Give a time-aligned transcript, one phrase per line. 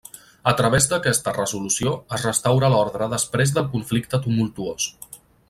[0.51, 4.91] A través d'aquesta resolució es restaura l'ordre després del conflicte tumultuós.